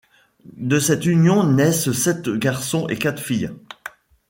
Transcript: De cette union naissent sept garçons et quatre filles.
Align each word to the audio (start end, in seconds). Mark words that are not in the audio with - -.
De 0.57 0.79
cette 0.79 1.05
union 1.05 1.43
naissent 1.43 1.91
sept 1.91 2.27
garçons 2.29 2.87
et 2.87 2.97
quatre 2.97 3.21
filles. 3.21 3.51